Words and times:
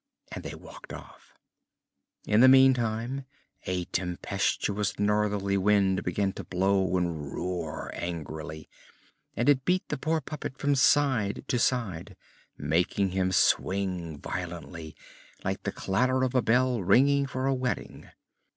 And 0.31 0.43
they 0.43 0.55
walked 0.55 0.93
off. 0.93 1.35
In 2.25 2.41
the 2.41 2.47
meantime 2.47 3.23
a 3.67 3.85
tempestuous 3.85 4.97
northerly 4.97 5.57
wind 5.59 6.01
began 6.03 6.33
to 6.33 6.43
blow 6.43 6.97
and 6.97 7.31
roar 7.31 7.91
angrily, 7.93 8.67
and 9.35 9.47
it 9.47 9.63
beat 9.63 9.87
the 9.89 9.99
poor 9.99 10.19
puppet 10.19 10.57
from 10.57 10.73
side 10.73 11.45
to 11.49 11.59
side, 11.59 12.17
making 12.57 13.09
him 13.11 13.31
swing 13.31 14.17
violently, 14.19 14.95
like 15.43 15.61
the 15.61 15.71
clatter 15.71 16.23
of 16.23 16.33
a 16.33 16.41
bell 16.41 16.81
ringing 16.81 17.27
for 17.27 17.45
a 17.45 17.53
wedding. 17.53 18.09